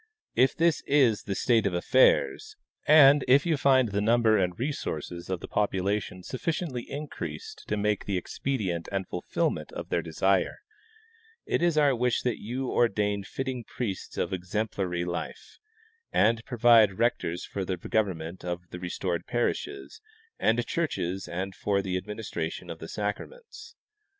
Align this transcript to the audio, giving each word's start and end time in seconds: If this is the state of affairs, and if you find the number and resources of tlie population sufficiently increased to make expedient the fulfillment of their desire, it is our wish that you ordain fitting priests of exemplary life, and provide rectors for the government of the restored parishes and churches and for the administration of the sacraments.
If 0.33 0.55
this 0.57 0.81
is 0.87 1.25
the 1.25 1.35
state 1.35 1.67
of 1.67 1.75
affairs, 1.75 2.55
and 2.87 3.23
if 3.27 3.45
you 3.45 3.55
find 3.55 3.89
the 3.89 4.01
number 4.01 4.35
and 4.35 4.57
resources 4.57 5.29
of 5.29 5.41
tlie 5.41 5.51
population 5.51 6.23
sufficiently 6.23 6.89
increased 6.89 7.65
to 7.67 7.77
make 7.77 8.09
expedient 8.09 8.89
the 8.91 9.05
fulfillment 9.07 9.71
of 9.73 9.89
their 9.89 10.01
desire, 10.01 10.57
it 11.45 11.61
is 11.61 11.77
our 11.77 11.95
wish 11.95 12.23
that 12.23 12.41
you 12.41 12.71
ordain 12.71 13.23
fitting 13.23 13.63
priests 13.63 14.17
of 14.17 14.33
exemplary 14.33 15.05
life, 15.05 15.59
and 16.11 16.43
provide 16.45 16.97
rectors 16.97 17.45
for 17.45 17.63
the 17.63 17.77
government 17.77 18.43
of 18.43 18.67
the 18.71 18.79
restored 18.79 19.27
parishes 19.27 20.01
and 20.39 20.65
churches 20.65 21.27
and 21.27 21.53
for 21.53 21.83
the 21.83 21.95
administration 21.95 22.71
of 22.71 22.79
the 22.79 22.87
sacraments. 22.89 23.75